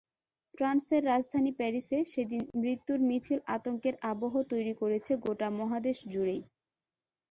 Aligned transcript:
ফ্রান্সের 0.53 1.01
রাজধানী 1.05 1.51
প্যারিসে 1.59 1.99
সেদিন 2.05 2.43
মৃত্যুর 2.55 2.99
মিছিল 3.09 3.39
আতঙ্কের 3.55 3.95
আবহ 4.11 4.33
তৈরি 4.51 4.73
করেছে 4.81 5.11
গোটা 5.25 5.47
মহাদেশজুড়েই। 5.59 6.41